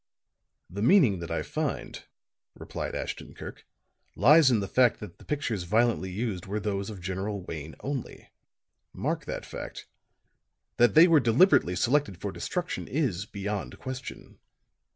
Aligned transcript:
"The 0.67 0.81
meaning 0.81 1.19
that 1.19 1.29
I 1.29 1.43
find," 1.43 2.03
replied 2.55 2.95
Ashton 2.95 3.35
Kirk, 3.35 3.67
"lies 4.15 4.49
in 4.49 4.59
the 4.59 4.67
fact 4.67 4.99
that 4.99 5.19
the 5.19 5.23
pictures 5.25 5.61
violently 5.61 6.09
used 6.09 6.47
were 6.47 6.59
those 6.59 6.89
of 6.89 7.01
General 7.03 7.43
Wayne 7.43 7.75
only. 7.81 8.31
Mark 8.93 9.25
that 9.25 9.45
fact. 9.45 9.85
That 10.77 10.95
they 10.95 11.07
were 11.07 11.19
deliberately 11.19 11.75
selected 11.75 12.17
for 12.17 12.31
destruction 12.31 12.87
is 12.87 13.27
beyond 13.27 13.77
question." 13.77 14.39